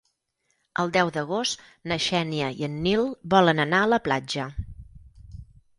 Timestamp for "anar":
3.69-3.85